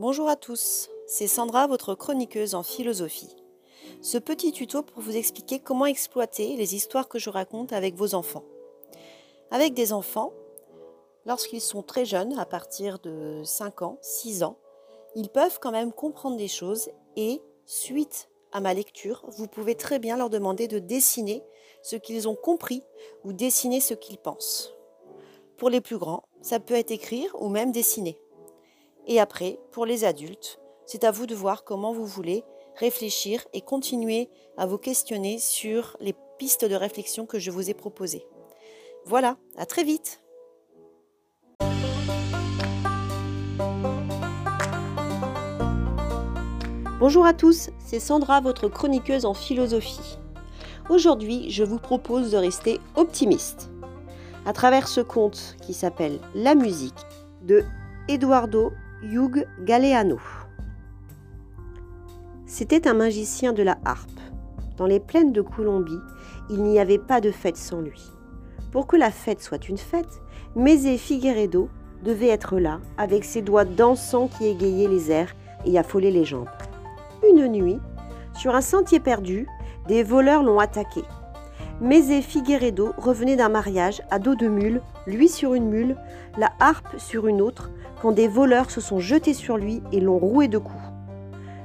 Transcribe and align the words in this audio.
Bonjour 0.00 0.30
à 0.30 0.36
tous, 0.36 0.88
c'est 1.06 1.26
Sandra, 1.26 1.66
votre 1.66 1.94
chroniqueuse 1.94 2.54
en 2.54 2.62
philosophie. 2.62 3.36
Ce 4.00 4.16
petit 4.16 4.50
tuto 4.50 4.82
pour 4.82 5.02
vous 5.02 5.14
expliquer 5.14 5.58
comment 5.58 5.84
exploiter 5.84 6.56
les 6.56 6.74
histoires 6.74 7.06
que 7.06 7.18
je 7.18 7.28
raconte 7.28 7.74
avec 7.74 7.96
vos 7.96 8.14
enfants. 8.14 8.44
Avec 9.50 9.74
des 9.74 9.92
enfants, 9.92 10.32
lorsqu'ils 11.26 11.60
sont 11.60 11.82
très 11.82 12.06
jeunes, 12.06 12.38
à 12.38 12.46
partir 12.46 12.98
de 13.00 13.42
5 13.44 13.82
ans, 13.82 13.98
6 14.00 14.42
ans, 14.42 14.56
ils 15.16 15.28
peuvent 15.28 15.58
quand 15.60 15.70
même 15.70 15.92
comprendre 15.92 16.38
des 16.38 16.48
choses 16.48 16.88
et, 17.16 17.42
suite 17.66 18.30
à 18.52 18.62
ma 18.62 18.72
lecture, 18.72 19.26
vous 19.28 19.48
pouvez 19.48 19.74
très 19.74 19.98
bien 19.98 20.16
leur 20.16 20.30
demander 20.30 20.66
de 20.66 20.78
dessiner 20.78 21.44
ce 21.82 21.96
qu'ils 21.96 22.26
ont 22.26 22.36
compris 22.36 22.82
ou 23.22 23.34
dessiner 23.34 23.80
ce 23.80 23.92
qu'ils 23.92 24.16
pensent. 24.16 24.72
Pour 25.58 25.68
les 25.68 25.82
plus 25.82 25.98
grands, 25.98 26.22
ça 26.40 26.58
peut 26.58 26.72
être 26.72 26.90
écrire 26.90 27.36
ou 27.38 27.50
même 27.50 27.70
dessiner. 27.70 28.18
Et 29.10 29.18
après, 29.18 29.58
pour 29.72 29.86
les 29.86 30.04
adultes, 30.04 30.60
c'est 30.86 31.02
à 31.02 31.10
vous 31.10 31.26
de 31.26 31.34
voir 31.34 31.64
comment 31.64 31.92
vous 31.92 32.06
voulez 32.06 32.44
réfléchir 32.76 33.44
et 33.52 33.60
continuer 33.60 34.30
à 34.56 34.66
vous 34.66 34.78
questionner 34.78 35.40
sur 35.40 35.96
les 35.98 36.14
pistes 36.38 36.64
de 36.64 36.76
réflexion 36.76 37.26
que 37.26 37.40
je 37.40 37.50
vous 37.50 37.68
ai 37.68 37.74
proposées. 37.74 38.24
Voilà, 39.06 39.36
à 39.56 39.66
très 39.66 39.82
vite 39.82 40.22
Bonjour 47.00 47.26
à 47.26 47.34
tous, 47.34 47.70
c'est 47.84 47.98
Sandra, 47.98 48.40
votre 48.40 48.68
chroniqueuse 48.68 49.24
en 49.24 49.34
philosophie. 49.34 50.20
Aujourd'hui, 50.88 51.50
je 51.50 51.64
vous 51.64 51.80
propose 51.80 52.30
de 52.30 52.36
rester 52.36 52.78
optimiste 52.94 53.72
à 54.46 54.52
travers 54.52 54.86
ce 54.86 55.00
conte 55.00 55.56
qui 55.62 55.74
s'appelle 55.74 56.20
La 56.36 56.54
musique 56.54 56.94
de 57.42 57.64
Eduardo 58.06 58.70
Hugh 59.02 59.46
Galeano. 59.64 60.18
C'était 62.44 62.86
un 62.86 62.92
magicien 62.92 63.54
de 63.54 63.62
la 63.62 63.78
harpe. 63.86 64.10
Dans 64.76 64.84
les 64.84 65.00
plaines 65.00 65.32
de 65.32 65.40
Colombie, 65.40 65.98
il 66.50 66.62
n'y 66.62 66.78
avait 66.78 66.98
pas 66.98 67.22
de 67.22 67.30
fête 67.30 67.56
sans 67.56 67.80
lui. 67.80 68.02
Pour 68.72 68.86
que 68.86 68.96
la 68.96 69.10
fête 69.10 69.40
soit 69.40 69.70
une 69.70 69.78
fête, 69.78 70.20
Mézé 70.54 70.98
Figueredo 70.98 71.70
devait 72.04 72.28
être 72.28 72.58
là, 72.58 72.80
avec 72.98 73.24
ses 73.24 73.40
doigts 73.40 73.64
dansants 73.64 74.28
qui 74.28 74.46
égayaient 74.46 74.88
les 74.88 75.10
airs 75.10 75.34
et 75.64 75.78
affolaient 75.78 76.10
les 76.10 76.26
jambes. 76.26 76.48
Une 77.26 77.48
nuit, 77.48 77.78
sur 78.34 78.54
un 78.54 78.60
sentier 78.60 79.00
perdu, 79.00 79.46
des 79.88 80.02
voleurs 80.02 80.42
l'ont 80.42 80.58
attaqué. 80.58 81.02
Mézé 81.80 82.20
Figueredo 82.20 82.92
revenait 82.98 83.36
d'un 83.36 83.48
mariage 83.48 84.02
à 84.10 84.18
dos 84.18 84.34
de 84.34 84.46
mule, 84.46 84.82
lui 85.06 85.30
sur 85.30 85.54
une 85.54 85.70
mule, 85.70 85.96
la 86.36 86.50
harpe 86.60 86.98
sur 86.98 87.26
une 87.26 87.40
autre, 87.40 87.70
quand 88.00 88.12
des 88.12 88.28
voleurs 88.28 88.70
se 88.70 88.80
sont 88.80 88.98
jetés 88.98 89.34
sur 89.34 89.56
lui 89.56 89.82
et 89.92 90.00
l'ont 90.00 90.18
roué 90.18 90.48
de 90.48 90.58
coups. 90.58 90.82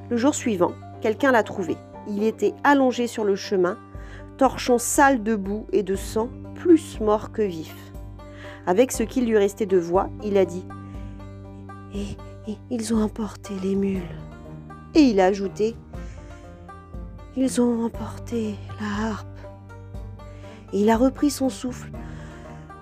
Le 0.10 0.18
jour 0.18 0.36
suivant, 0.36 0.74
quelqu'un 1.02 1.32
l'a 1.32 1.44
trouvé. 1.44 1.78
Il 2.08 2.24
était 2.24 2.54
allongé 2.64 3.08
sur 3.08 3.24
le 3.24 3.36
chemin, 3.36 3.78
torchon 4.38 4.78
sale 4.78 5.24
de 5.24 5.36
boue 5.36 5.66
et 5.72 5.84
de 5.84 5.96
sang, 5.96 6.30
plus 6.56 7.00
mort 7.00 7.32
que 7.32 7.42
vif. 7.42 7.76
Avec 8.68 8.92
ce 8.92 9.04
qu'il 9.04 9.26
lui 9.26 9.38
restait 9.38 9.66
de 9.66 9.78
voix, 9.78 10.10
il 10.24 10.38
a 10.38 10.46
dit 10.46 10.66
et, 11.94 12.58
ils 12.70 12.94
ont 12.94 13.02
emporté 13.02 13.54
les 13.64 13.76
mules. 13.76 14.02
Et 14.94 15.02
il 15.02 15.20
a 15.20 15.26
ajouté 15.26 15.76
Ils 17.36 17.62
ont 17.62 17.86
emporté 17.86 18.56
la 18.80 19.10
harpe. 19.10 19.28
Et 20.74 20.82
il 20.82 20.90
a 20.90 20.98
repris 20.98 21.32
son 21.32 21.50
souffle. 21.50 21.90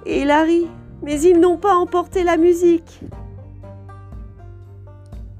Et 0.05 0.21
il 0.21 0.31
a 0.31 0.43
ri, 0.43 0.67
mais 1.01 1.21
ils 1.21 1.39
n'ont 1.39 1.57
pas 1.57 1.75
emporté 1.75 2.23
la 2.23 2.37
musique. 2.37 3.01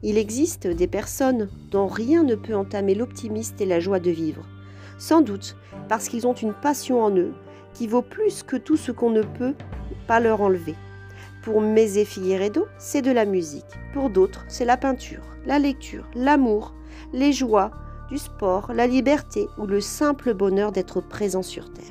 Il 0.04 0.18
existe 0.18 0.68
des 0.68 0.88
personnes 0.88 1.50
dont 1.72 1.88
rien 1.88 2.24
ne 2.24 2.36
peut 2.36 2.56
entamer 2.56 2.94
l'optimisme 2.94 3.56
et 3.60 3.66
la 3.66 3.80
joie 3.80 4.00
de 4.00 4.12
vivre. 4.12 4.44
Sans 4.98 5.22
doute 5.22 5.56
parce 5.88 6.10
qu'ils 6.10 6.28
ont 6.28 6.34
une 6.34 6.54
passion 6.54 7.02
en 7.02 7.16
eux 7.16 7.34
qui 7.74 7.88
vaut 7.88 8.02
plus 8.02 8.44
que 8.44 8.58
tout 8.58 8.76
ce 8.76 8.92
qu'on 8.92 9.10
ne 9.10 9.24
peut 9.24 9.56
pas 10.06 10.20
leur 10.20 10.42
enlever. 10.42 10.76
Pour 11.42 11.62
Mézé 11.62 12.04
Figueredo, 12.04 12.68
c'est 12.78 13.02
de 13.02 13.12
la 13.12 13.26
musique. 13.26 13.66
Pour 13.94 14.10
d'autres, 14.10 14.44
c'est 14.50 14.66
la 14.66 14.78
peinture, 14.78 15.24
la 15.46 15.58
lecture, 15.58 16.06
l'amour, 16.16 16.74
les 17.14 17.32
joies, 17.32 17.72
du 18.10 18.18
sport, 18.18 18.74
la 18.74 18.88
liberté 18.88 19.48
ou 19.58 19.66
le 19.66 19.80
simple 19.80 20.34
bonheur 20.34 20.72
d'être 20.74 21.02
présent 21.02 21.42
sur 21.42 21.72
Terre. 21.72 21.86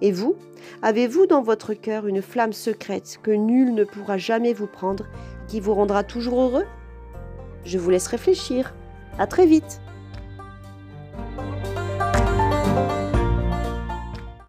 Et 0.00 0.12
vous, 0.12 0.36
avez-vous 0.82 1.26
dans 1.26 1.42
votre 1.42 1.74
cœur 1.74 2.06
une 2.06 2.22
flamme 2.22 2.52
secrète 2.52 3.18
que 3.22 3.30
nul 3.30 3.74
ne 3.74 3.84
pourra 3.84 4.16
jamais 4.16 4.52
vous 4.52 4.66
prendre, 4.66 5.04
qui 5.46 5.60
vous 5.60 5.74
rendra 5.74 6.04
toujours 6.04 6.40
heureux? 6.40 6.64
Je 7.64 7.78
vous 7.78 7.90
laisse 7.90 8.06
réfléchir. 8.06 8.74
À 9.18 9.26
très 9.26 9.46
vite 9.46 9.80